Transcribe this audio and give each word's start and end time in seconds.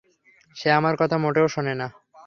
সে 0.55 0.67
আমার 0.71 0.93
কথা 0.99 1.15
মোটেও 1.17 1.47
শোনে 1.47 1.73
না। 1.75 1.87